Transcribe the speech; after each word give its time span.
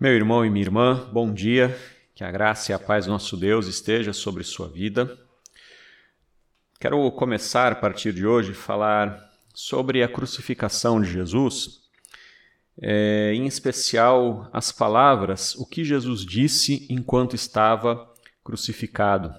Meu 0.00 0.12
irmão 0.12 0.46
e 0.46 0.50
minha 0.50 0.64
irmã, 0.64 1.10
bom 1.12 1.34
dia. 1.34 1.76
Que 2.14 2.22
a 2.22 2.30
graça 2.30 2.70
e 2.70 2.72
a 2.72 2.78
paz 2.78 3.06
do 3.06 3.10
nosso 3.10 3.36
Deus 3.36 3.66
esteja 3.66 4.12
sobre 4.12 4.44
sua 4.44 4.68
vida. 4.68 5.18
Quero 6.78 7.10
começar 7.10 7.72
a 7.72 7.74
partir 7.74 8.12
de 8.12 8.24
hoje 8.24 8.54
falar 8.54 9.28
sobre 9.52 10.00
a 10.04 10.06
crucificação 10.06 11.00
de 11.00 11.10
Jesus, 11.10 11.80
é, 12.80 13.32
em 13.34 13.44
especial 13.48 14.48
as 14.52 14.70
palavras, 14.70 15.56
o 15.56 15.66
que 15.66 15.82
Jesus 15.82 16.24
disse 16.24 16.86
enquanto 16.88 17.34
estava 17.34 18.08
crucificado. 18.44 19.34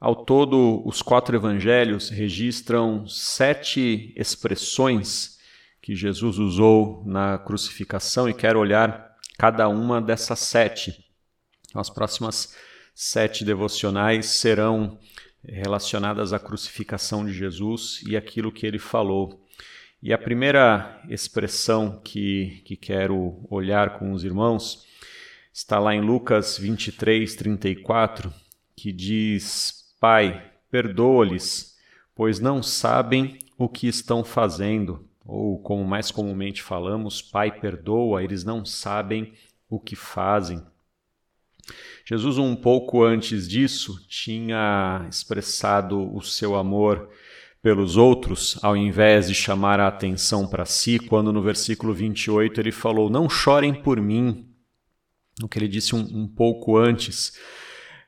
Ao 0.00 0.16
todo, 0.16 0.82
os 0.84 1.00
quatro 1.00 1.36
evangelhos 1.36 2.08
registram 2.08 3.06
sete 3.06 4.12
expressões 4.16 5.38
que 5.80 5.94
Jesus 5.94 6.38
usou 6.38 7.04
na 7.06 7.38
crucificação 7.38 8.28
e 8.28 8.34
quero 8.34 8.58
olhar 8.58 9.05
cada 9.36 9.68
uma 9.68 10.00
dessas 10.00 10.38
sete. 10.40 11.04
As 11.74 11.90
próximas 11.90 12.56
sete 12.94 13.44
devocionais 13.44 14.26
serão 14.26 14.98
relacionadas 15.44 16.32
à 16.32 16.38
crucificação 16.38 17.24
de 17.24 17.32
Jesus 17.32 18.02
e 18.06 18.16
aquilo 18.16 18.50
que 18.50 18.66
ele 18.66 18.78
falou. 18.78 19.44
E 20.02 20.12
a 20.12 20.18
primeira 20.18 21.02
expressão 21.08 22.00
que, 22.02 22.62
que 22.64 22.76
quero 22.76 23.46
olhar 23.50 23.98
com 23.98 24.12
os 24.12 24.24
irmãos 24.24 24.84
está 25.52 25.78
lá 25.78 25.94
em 25.94 26.00
Lucas 26.00 26.58
23, 26.58 27.34
34, 27.34 28.32
que 28.76 28.92
diz: 28.92 29.94
Pai, 30.00 30.52
perdoa-lhes, 30.70 31.76
pois 32.14 32.40
não 32.40 32.62
sabem 32.62 33.38
o 33.58 33.68
que 33.68 33.86
estão 33.86 34.22
fazendo 34.22 35.08
ou 35.26 35.58
como 35.58 35.84
mais 35.84 36.10
comumente 36.10 36.62
falamos, 36.62 37.20
Pai, 37.20 37.50
perdoa, 37.50 38.22
eles 38.22 38.44
não 38.44 38.64
sabem 38.64 39.32
o 39.68 39.80
que 39.80 39.96
fazem. 39.96 40.62
Jesus, 42.04 42.38
um 42.38 42.54
pouco 42.54 43.02
antes 43.02 43.48
disso, 43.48 44.00
tinha 44.08 45.04
expressado 45.10 46.14
o 46.14 46.22
seu 46.22 46.54
amor 46.54 47.10
pelos 47.60 47.96
outros, 47.96 48.56
ao 48.62 48.76
invés 48.76 49.26
de 49.26 49.34
chamar 49.34 49.80
a 49.80 49.88
atenção 49.88 50.46
para 50.46 50.64
si, 50.64 51.00
quando 51.00 51.32
no 51.32 51.42
versículo 51.42 51.92
28 51.92 52.60
ele 52.60 52.70
falou: 52.70 53.10
Não 53.10 53.28
chorem 53.28 53.74
por 53.74 54.00
mim. 54.00 54.46
O 55.42 55.48
que 55.48 55.58
ele 55.58 55.66
disse 55.66 55.94
um, 55.96 55.98
um 55.98 56.28
pouco 56.28 56.76
antes. 56.76 57.32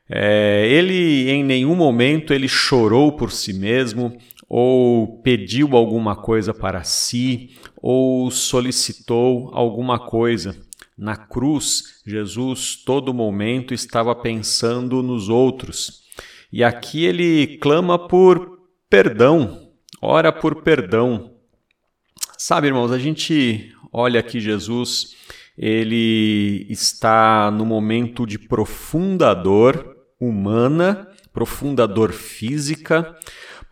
É, 0.09 0.65
ele 0.67 1.29
em 1.29 1.43
nenhum 1.43 1.75
momento 1.75 2.33
ele 2.33 2.47
chorou 2.47 3.11
por 3.11 3.31
si 3.31 3.53
mesmo, 3.53 4.17
ou 4.49 5.21
pediu 5.21 5.77
alguma 5.77 6.15
coisa 6.15 6.53
para 6.53 6.83
si, 6.83 7.55
ou 7.77 8.31
solicitou 8.31 9.51
alguma 9.53 9.99
coisa. 9.99 10.57
Na 10.97 11.15
cruz, 11.15 12.01
Jesus 12.05 12.75
todo 12.75 13.13
momento 13.13 13.73
estava 13.73 14.15
pensando 14.15 15.03
nos 15.03 15.29
outros. 15.29 16.01
E 16.51 16.63
aqui 16.63 17.05
ele 17.05 17.57
clama 17.59 18.07
por 18.07 18.57
perdão, 18.89 19.69
ora 20.01 20.31
por 20.31 20.63
perdão. 20.63 21.35
Sabe, 22.37 22.67
irmãos, 22.67 22.91
a 22.91 22.97
gente 22.97 23.71
olha 23.93 24.19
aqui 24.19 24.39
Jesus, 24.39 25.15
ele 25.55 26.65
está 26.69 27.51
no 27.51 27.65
momento 27.65 28.25
de 28.25 28.39
profunda 28.39 29.33
dor 29.33 29.95
humana, 30.19 31.07
profunda 31.31 31.87
dor 31.87 32.11
física, 32.11 33.15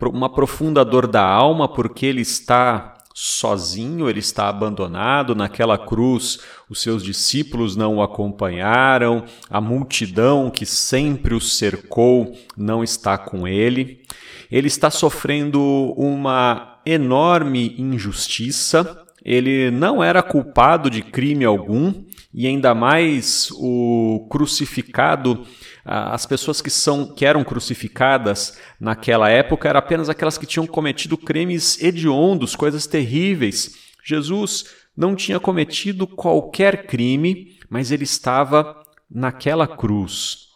uma 0.00 0.28
profunda 0.28 0.84
dor 0.84 1.06
da 1.06 1.24
alma, 1.24 1.66
porque 1.66 2.06
ele 2.06 2.20
está 2.20 2.94
sozinho, 3.20 4.08
ele 4.08 4.20
está 4.20 4.48
abandonado 4.48 5.34
naquela 5.34 5.76
cruz. 5.76 6.38
Os 6.70 6.80
seus 6.80 7.02
discípulos 7.02 7.74
não 7.74 7.96
o 7.96 8.02
acompanharam, 8.02 9.24
a 9.50 9.60
multidão 9.60 10.50
que 10.50 10.64
sempre 10.64 11.34
o 11.34 11.40
cercou 11.40 12.32
não 12.56 12.84
está 12.84 13.18
com 13.18 13.48
ele. 13.48 14.02
Ele 14.50 14.68
está 14.68 14.88
sofrendo 14.88 15.60
uma 15.96 16.78
enorme 16.86 17.74
injustiça. 17.76 19.04
Ele 19.24 19.68
não 19.70 20.02
era 20.02 20.22
culpado 20.22 20.88
de 20.88 21.02
crime 21.02 21.44
algum 21.44 21.92
e 22.32 22.46
ainda 22.46 22.74
mais 22.74 23.50
o 23.52 24.26
crucificado 24.30 25.46
as 25.90 26.26
pessoas 26.26 26.60
que, 26.60 26.68
são, 26.68 27.14
que 27.14 27.24
eram 27.24 27.42
crucificadas 27.42 28.58
naquela 28.78 29.30
época 29.30 29.70
eram 29.70 29.78
apenas 29.78 30.10
aquelas 30.10 30.36
que 30.36 30.44
tinham 30.44 30.66
cometido 30.66 31.16
crimes 31.16 31.82
hediondos, 31.82 32.54
coisas 32.54 32.86
terríveis. 32.86 33.74
Jesus 34.04 34.66
não 34.94 35.16
tinha 35.16 35.40
cometido 35.40 36.06
qualquer 36.06 36.86
crime, 36.86 37.56
mas 37.70 37.90
ele 37.90 38.04
estava 38.04 38.82
naquela 39.10 39.66
cruz. 39.66 40.48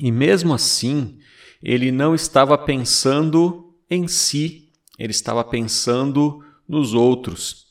E 0.00 0.10
mesmo 0.10 0.54
assim, 0.54 1.18
ele 1.62 1.92
não 1.92 2.14
estava 2.14 2.56
pensando 2.56 3.74
em 3.90 4.08
si, 4.08 4.70
ele 4.98 5.10
estava 5.10 5.44
pensando 5.44 6.42
nos 6.66 6.94
outros. 6.94 7.69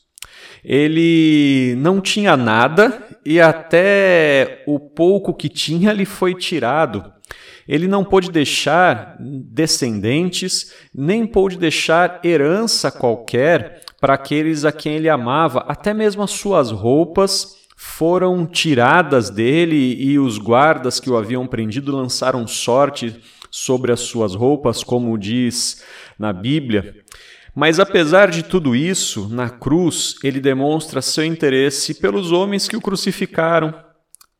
Ele 0.64 1.74
não 1.78 2.00
tinha 2.00 2.36
nada 2.36 3.02
e 3.24 3.40
até 3.40 4.62
o 4.66 4.78
pouco 4.78 5.34
que 5.34 5.48
tinha 5.48 5.92
lhe 5.92 6.04
foi 6.04 6.34
tirado. 6.34 7.04
Ele 7.68 7.86
não 7.86 8.04
pôde 8.04 8.30
deixar 8.30 9.16
descendentes, 9.20 10.72
nem 10.94 11.26
pôde 11.26 11.56
deixar 11.56 12.20
herança 12.24 12.90
qualquer 12.90 13.80
para 14.00 14.14
aqueles 14.14 14.64
a 14.64 14.72
quem 14.72 14.94
ele 14.94 15.08
amava, 15.08 15.64
até 15.68 15.94
mesmo 15.94 16.22
as 16.22 16.32
suas 16.32 16.70
roupas 16.70 17.60
foram 17.76 18.46
tiradas 18.46 19.30
dele 19.30 19.96
e 19.98 20.18
os 20.18 20.36
guardas 20.36 21.00
que 21.00 21.08
o 21.08 21.16
haviam 21.16 21.46
prendido 21.46 21.96
lançaram 21.96 22.46
sorte 22.46 23.18
sobre 23.50 23.90
as 23.90 24.00
suas 24.00 24.34
roupas, 24.34 24.84
como 24.84 25.16
diz 25.16 25.82
na 26.18 26.32
Bíblia. 26.32 26.94
Mas 27.54 27.80
apesar 27.80 28.30
de 28.30 28.42
tudo 28.42 28.74
isso, 28.76 29.28
na 29.28 29.50
cruz 29.50 30.16
ele 30.22 30.40
demonstra 30.40 31.02
seu 31.02 31.24
interesse 31.24 31.94
pelos 31.94 32.32
homens 32.32 32.68
que 32.68 32.76
o 32.76 32.80
crucificaram, 32.80 33.74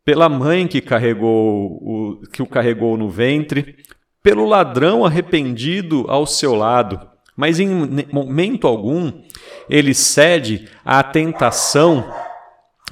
pela 0.05 0.29
mãe 0.29 0.67
que 0.67 0.81
carregou 0.81 1.79
o, 1.81 2.21
que 2.33 2.43
o 2.43 2.47
carregou 2.47 2.97
no 2.97 3.09
ventre, 3.09 3.77
pelo 4.23 4.47
ladrão 4.47 5.05
arrependido 5.05 6.05
ao 6.09 6.27
seu 6.27 6.55
lado. 6.55 7.01
Mas 7.37 7.59
em 7.59 7.69
momento 8.13 8.67
algum 8.67 9.23
ele 9.69 9.95
cede 9.95 10.69
à 10.85 11.03
tentação 11.03 12.13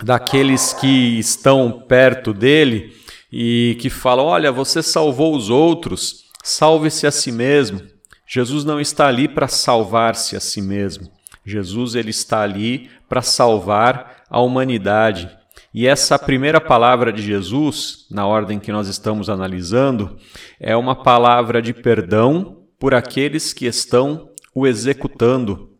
daqueles 0.03 0.73
que 0.73 1.19
estão 1.19 1.85
perto 1.87 2.33
dele 2.33 2.93
e 3.33 3.77
que 3.81 3.91
falam: 3.91 4.27
Olha, 4.27 4.51
você 4.51 4.83
salvou 4.83 5.37
os 5.37 5.51
outros, 5.51 6.25
salve-se 6.43 7.07
a 7.07 7.11
si 7.11 7.31
mesmo. 7.31 7.81
Jesus 8.29 8.65
não 8.65 8.79
está 8.79 9.09
ali 9.09 9.27
para 9.27 9.49
salvar-se 9.49 10.37
a 10.37 10.41
si 10.41 10.61
mesmo. 10.61 11.11
Jesus 11.45 11.95
ele 11.95 12.11
está 12.11 12.43
ali 12.43 12.91
para 13.09 13.23
salvar 13.23 14.25
a 14.29 14.39
humanidade. 14.41 15.31
E 15.73 15.87
essa 15.87 16.19
primeira 16.19 16.61
palavra 16.61 17.11
de 17.11 17.23
Jesus, 17.23 18.07
na 18.11 18.27
ordem 18.27 18.61
que 18.61 18.71
nós 18.71 18.87
estamos 18.87 19.31
analisando, 19.31 20.19
é 20.61 20.77
uma 20.77 20.95
palavra 20.95 21.63
de 21.63 21.73
perdão 21.73 22.65
por 22.79 22.95
aqueles 22.95 23.55
que 23.55 23.67
estão 23.67 24.31
o 24.55 24.67
executando. 24.67 25.71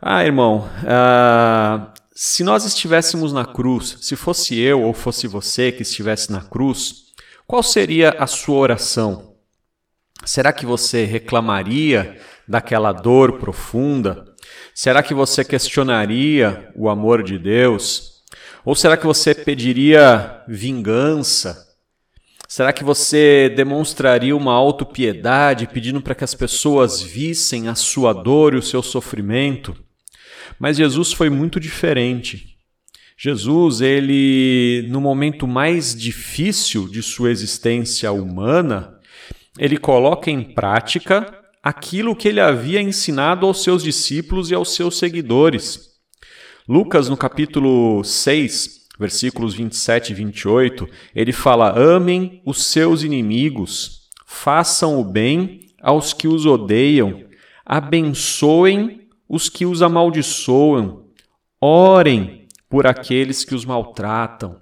Ah, 0.00 0.24
irmão, 0.24 0.68
ah, 0.86 1.92
se 2.14 2.44
nós 2.44 2.66
estivéssemos 2.66 3.32
na 3.32 3.46
cruz, 3.46 3.96
se 4.02 4.16
fosse 4.16 4.58
eu 4.58 4.82
ou 4.82 4.92
fosse 4.92 5.26
você 5.26 5.72
que 5.72 5.82
estivesse 5.82 6.30
na 6.30 6.42
cruz, 6.42 7.06
qual 7.46 7.62
seria 7.62 8.10
a 8.18 8.26
sua 8.26 8.56
oração? 8.58 9.29
Será 10.32 10.52
que 10.52 10.64
você 10.64 11.04
reclamaria 11.04 12.16
daquela 12.46 12.92
dor 12.92 13.40
profunda? 13.40 14.32
Será 14.72 15.02
que 15.02 15.12
você 15.12 15.44
questionaria 15.44 16.70
o 16.76 16.88
amor 16.88 17.24
de 17.24 17.36
Deus? 17.36 18.22
Ou 18.64 18.76
será 18.76 18.96
que 18.96 19.04
você 19.04 19.34
pediria 19.34 20.40
vingança? 20.46 21.66
Será 22.46 22.72
que 22.72 22.84
você 22.84 23.52
demonstraria 23.56 24.36
uma 24.36 24.52
autopiedade 24.52 25.66
pedindo 25.66 26.00
para 26.00 26.14
que 26.14 26.22
as 26.22 26.32
pessoas 26.32 27.02
vissem 27.02 27.66
a 27.66 27.74
sua 27.74 28.12
dor 28.12 28.54
e 28.54 28.58
o 28.58 28.62
seu 28.62 28.84
sofrimento? 28.84 29.76
Mas 30.60 30.76
Jesus 30.76 31.12
foi 31.12 31.28
muito 31.28 31.58
diferente. 31.58 32.56
Jesus, 33.18 33.80
ele 33.80 34.86
no 34.90 35.00
momento 35.00 35.48
mais 35.48 35.92
difícil 35.92 36.86
de 36.86 37.02
sua 37.02 37.32
existência 37.32 38.12
humana, 38.12 38.99
ele 39.60 39.76
coloca 39.76 40.30
em 40.30 40.42
prática 40.42 41.38
aquilo 41.62 42.16
que 42.16 42.26
ele 42.26 42.40
havia 42.40 42.80
ensinado 42.80 43.44
aos 43.44 43.62
seus 43.62 43.82
discípulos 43.82 44.50
e 44.50 44.54
aos 44.54 44.74
seus 44.74 44.98
seguidores. 44.98 45.90
Lucas, 46.66 47.10
no 47.10 47.16
capítulo 47.16 48.02
6, 48.02 48.88
versículos 48.98 49.52
27 49.52 50.12
e 50.12 50.14
28, 50.14 50.88
ele 51.14 51.32
fala: 51.32 51.78
Amem 51.78 52.40
os 52.46 52.64
seus 52.64 53.02
inimigos, 53.02 54.08
façam 54.26 54.98
o 54.98 55.04
bem 55.04 55.60
aos 55.82 56.14
que 56.14 56.26
os 56.26 56.46
odeiam, 56.46 57.24
abençoem 57.64 59.08
os 59.28 59.50
que 59.50 59.66
os 59.66 59.82
amaldiçoam, 59.82 61.04
orem 61.60 62.48
por 62.66 62.86
aqueles 62.86 63.44
que 63.44 63.54
os 63.54 63.66
maltratam. 63.66 64.56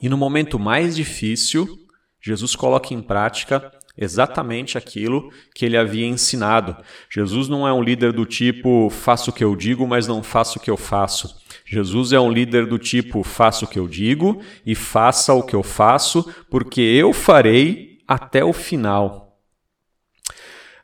E 0.00 0.08
no 0.08 0.16
momento 0.16 0.58
mais 0.58 0.96
difícil, 0.96 1.78
Jesus 2.18 2.56
coloca 2.56 2.94
em 2.94 3.02
prática 3.02 3.70
exatamente 3.96 4.78
aquilo 4.78 5.30
que 5.54 5.64
ele 5.64 5.76
havia 5.76 6.06
ensinado. 6.06 6.76
Jesus 7.10 7.48
não 7.48 7.66
é 7.66 7.72
um 7.72 7.82
líder 7.82 8.12
do 8.12 8.24
tipo 8.24 8.88
faço 8.90 9.30
o 9.30 9.32
que 9.32 9.44
eu 9.44 9.54
digo, 9.54 9.86
mas 9.86 10.06
não 10.06 10.22
faço 10.22 10.58
o 10.58 10.62
que 10.62 10.70
eu 10.70 10.76
faço. 10.76 11.38
Jesus 11.66 12.12
é 12.12 12.18
um 12.18 12.30
líder 12.30 12.66
do 12.66 12.78
tipo 12.78 13.22
faço 13.22 13.64
o 13.64 13.68
que 13.68 13.78
eu 13.78 13.86
digo 13.86 14.40
e 14.66 14.74
faça 14.74 15.32
o 15.32 15.42
que 15.42 15.54
eu 15.54 15.62
faço, 15.62 16.28
porque 16.50 16.80
eu 16.80 17.12
farei 17.12 17.98
até 18.08 18.44
o 18.44 18.52
final. 18.52 19.30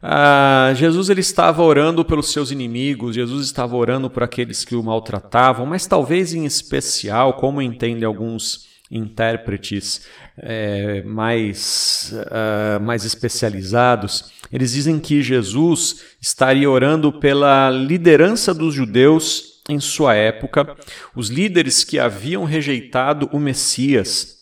Ah, 0.00 0.72
Jesus 0.76 1.08
ele 1.08 1.20
estava 1.20 1.62
orando 1.62 2.04
pelos 2.04 2.30
seus 2.30 2.52
inimigos, 2.52 3.16
Jesus 3.16 3.46
estava 3.46 3.74
orando 3.74 4.08
por 4.08 4.22
aqueles 4.22 4.64
que 4.64 4.76
o 4.76 4.82
maltratavam, 4.82 5.66
mas 5.66 5.86
talvez 5.86 6.32
em 6.34 6.44
especial, 6.44 7.34
como 7.34 7.62
entendem 7.62 8.04
alguns 8.04 8.68
intérpretes 8.90 10.06
é, 10.38 11.02
mais, 11.02 12.14
uh, 12.14 12.80
mais 12.80 13.04
especializados, 13.04 14.30
eles 14.52 14.72
dizem 14.72 14.98
que 14.98 15.22
Jesus 15.22 16.04
estaria 16.20 16.70
orando 16.70 17.12
pela 17.12 17.70
liderança 17.70 18.54
dos 18.54 18.74
judeus 18.74 19.62
em 19.68 19.80
sua 19.80 20.14
época, 20.14 20.76
os 21.14 21.28
líderes 21.28 21.82
que 21.82 21.98
haviam 21.98 22.44
rejeitado 22.44 23.28
o 23.32 23.40
Messias. 23.40 24.36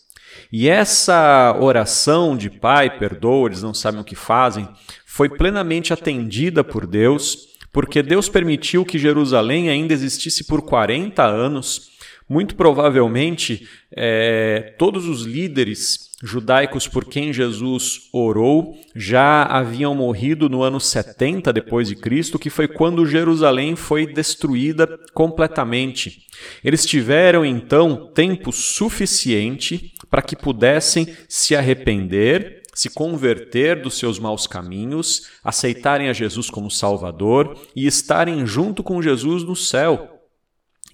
E 0.51 0.69
essa 0.69 1.57
oração 1.59 2.37
de 2.37 2.49
Pai, 2.49 2.99
perdoa, 2.99 3.47
eles 3.49 3.63
não 3.63 3.73
sabem 3.73 4.01
o 4.01 4.05
que 4.05 4.15
fazem, 4.15 4.67
foi 5.05 5.29
plenamente 5.29 5.91
atendida 5.91 6.63
por 6.63 6.85
Deus, 6.85 7.55
porque 7.71 8.03
Deus 8.03 8.29
permitiu 8.29 8.85
que 8.85 8.99
Jerusalém 8.99 9.69
ainda 9.69 9.93
existisse 9.93 10.43
por 10.43 10.61
40 10.61 11.23
anos 11.23 11.94
muito 12.27 12.55
provavelmente, 12.55 13.67
é, 13.95 14.73
todos 14.77 15.07
os 15.07 15.23
líderes 15.23 16.11
judaicos 16.23 16.87
por 16.87 17.05
quem 17.05 17.31
Jesus 17.31 18.09
orou 18.11 18.75
já 18.95 19.43
haviam 19.43 19.93
morrido 19.93 20.49
no 20.49 20.63
ano 20.63 20.79
70 20.79 21.53
depois 21.53 21.87
de 21.87 21.95
Cristo, 21.95 22.39
que 22.39 22.49
foi 22.49 22.67
quando 22.67 23.05
Jerusalém 23.05 23.75
foi 23.75 24.07
destruída 24.07 24.87
completamente. 25.13 26.25
Eles 26.63 26.85
tiveram 26.85 27.45
então 27.45 28.11
tempo 28.13 28.51
suficiente 28.51 29.93
para 30.09 30.21
que 30.21 30.35
pudessem 30.35 31.15
se 31.29 31.55
arrepender, 31.55 32.63
se 32.73 32.89
converter 32.89 33.81
dos 33.81 33.97
seus 33.97 34.17
maus 34.17 34.47
caminhos, 34.47 35.29
aceitarem 35.43 36.09
a 36.09 36.13
Jesus 36.13 36.49
como 36.49 36.71
Salvador 36.71 37.57
e 37.75 37.85
estarem 37.85 38.45
junto 38.45 38.81
com 38.81 39.01
Jesus 39.01 39.43
no 39.43 39.55
céu. 39.55 40.14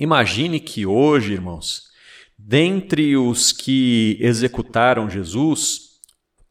Imagine 0.02 0.60
que 0.60 0.84
hoje, 0.84 1.34
irmãos, 1.34 1.84
dentre 2.36 3.16
os 3.16 3.52
que 3.52 4.18
executaram 4.20 5.08
Jesus, 5.08 6.00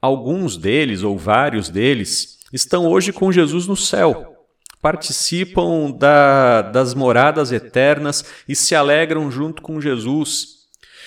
alguns 0.00 0.56
deles 0.56 1.02
ou 1.02 1.18
vários 1.18 1.68
deles 1.68 2.38
estão 2.52 2.86
hoje 2.86 3.12
com 3.12 3.32
Jesus 3.32 3.66
no 3.66 3.74
céu. 3.74 4.46
Participam 4.80 5.90
da, 5.90 6.62
das 6.62 6.94
moradas 6.94 7.50
eternas 7.50 8.24
e 8.48 8.54
se 8.54 8.76
alegram 8.76 9.28
junto 9.32 9.62
com 9.62 9.80
Jesus. 9.80 10.60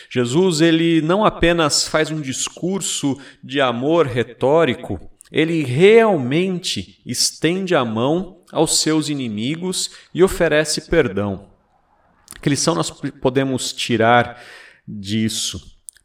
Jesus 0.10 0.60
ele 0.60 1.02
não 1.02 1.24
apenas 1.24 1.88
faz 1.88 2.12
um 2.12 2.20
discurso 2.20 3.18
de 3.42 3.62
amor 3.62 4.06
retórico, 4.06 5.00
ele 5.32 5.64
realmente 5.64 7.00
estende 7.06 7.74
a 7.74 7.86
mão 7.86 8.44
aos 8.52 8.82
seus 8.82 9.08
inimigos 9.08 9.92
e 10.14 10.22
oferece 10.22 10.90
perdão. 10.90 11.53
Que 12.44 12.50
lição 12.50 12.76
nós 12.76 12.92
podemos 12.92 13.72
tirar 13.72 14.38
disso? 14.86 15.64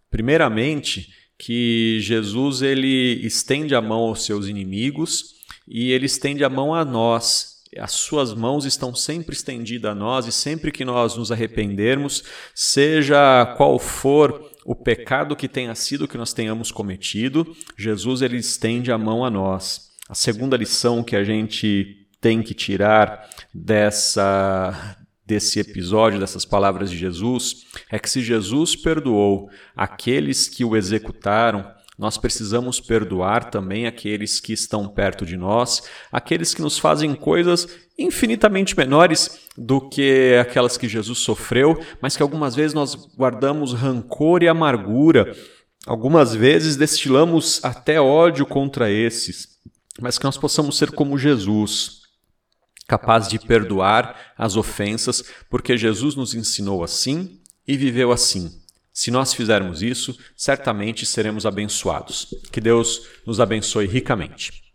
Primeiramente, 0.08 1.12
que 1.36 1.98
Jesus 2.00 2.62
ele 2.62 3.26
estende 3.26 3.74
a 3.74 3.82
mão 3.82 4.02
aos 4.02 4.24
seus 4.24 4.46
inimigos 4.46 5.34
e 5.66 5.90
ele 5.90 6.06
estende 6.06 6.44
a 6.44 6.48
mão 6.48 6.72
a 6.72 6.84
nós. 6.84 7.56
As 7.76 7.90
suas 7.90 8.32
mãos 8.34 8.64
estão 8.64 8.94
sempre 8.94 9.34
estendidas 9.34 9.90
a 9.90 9.94
nós 9.96 10.28
e 10.28 10.32
sempre 10.32 10.70
que 10.70 10.84
nós 10.84 11.16
nos 11.16 11.32
arrependermos, 11.32 12.22
seja 12.54 13.44
qual 13.56 13.76
for 13.76 14.48
o 14.64 14.76
pecado 14.76 15.34
que 15.34 15.48
tenha 15.48 15.74
sido 15.74 16.06
que 16.06 16.16
nós 16.16 16.32
tenhamos 16.32 16.70
cometido, 16.70 17.52
Jesus 17.76 18.22
ele 18.22 18.36
estende 18.36 18.92
a 18.92 18.98
mão 18.98 19.24
a 19.24 19.30
nós. 19.30 19.90
A 20.08 20.14
segunda 20.14 20.56
lição 20.56 21.02
que 21.02 21.16
a 21.16 21.24
gente 21.24 22.06
tem 22.20 22.42
que 22.42 22.54
tirar 22.54 23.28
dessa 23.52 24.96
desse 25.28 25.60
episódio, 25.60 26.18
dessas 26.18 26.46
palavras 26.46 26.90
de 26.90 26.96
Jesus, 26.96 27.66
é 27.90 27.98
que 27.98 28.08
se 28.08 28.22
Jesus 28.22 28.74
perdoou 28.74 29.50
aqueles 29.76 30.48
que 30.48 30.64
o 30.64 30.74
executaram, 30.74 31.70
nós 31.98 32.16
precisamos 32.16 32.80
perdoar 32.80 33.50
também 33.50 33.86
aqueles 33.86 34.40
que 34.40 34.54
estão 34.54 34.88
perto 34.88 35.26
de 35.26 35.36
nós, 35.36 35.82
aqueles 36.10 36.54
que 36.54 36.62
nos 36.62 36.78
fazem 36.78 37.14
coisas 37.14 37.68
infinitamente 37.98 38.74
menores 38.74 39.38
do 39.54 39.86
que 39.86 40.34
aquelas 40.40 40.78
que 40.78 40.88
Jesus 40.88 41.18
sofreu, 41.18 41.78
mas 42.00 42.16
que 42.16 42.22
algumas 42.22 42.54
vezes 42.54 42.72
nós 42.72 42.94
guardamos 42.94 43.74
rancor 43.74 44.42
e 44.42 44.48
amargura, 44.48 45.36
algumas 45.86 46.34
vezes 46.34 46.76
destilamos 46.76 47.62
até 47.62 48.00
ódio 48.00 48.46
contra 48.46 48.90
esses, 48.90 49.58
mas 50.00 50.16
que 50.16 50.24
nós 50.24 50.38
possamos 50.38 50.78
ser 50.78 50.92
como 50.92 51.18
Jesus 51.18 52.07
capaz 52.88 53.28
de 53.28 53.38
perdoar 53.38 54.32
as 54.36 54.56
ofensas, 54.56 55.22
porque 55.48 55.76
Jesus 55.76 56.16
nos 56.16 56.34
ensinou 56.34 56.82
assim 56.82 57.38
e 57.66 57.76
viveu 57.76 58.10
assim. 58.10 58.60
Se 58.92 59.10
nós 59.12 59.32
fizermos 59.32 59.82
isso, 59.82 60.18
certamente 60.36 61.06
seremos 61.06 61.46
abençoados. 61.46 62.34
Que 62.50 62.60
Deus 62.60 63.06
nos 63.24 63.38
abençoe 63.38 63.86
ricamente. 63.86 64.67